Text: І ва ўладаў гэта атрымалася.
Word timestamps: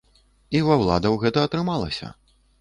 І 0.59 0.61
ва 0.67 0.77
ўладаў 0.83 1.19
гэта 1.25 1.45
атрымалася. 1.49 2.11